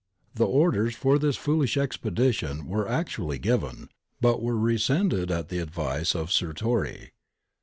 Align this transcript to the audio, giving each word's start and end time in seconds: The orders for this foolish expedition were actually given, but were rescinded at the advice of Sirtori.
The 0.33 0.47
orders 0.47 0.95
for 0.95 1.19
this 1.19 1.35
foolish 1.37 1.77
expedition 1.77 2.65
were 2.65 2.89
actually 2.89 3.37
given, 3.37 3.87
but 4.19 4.41
were 4.41 4.57
rescinded 4.57 5.29
at 5.29 5.49
the 5.49 5.59
advice 5.59 6.15
of 6.15 6.29
Sirtori. 6.31 7.11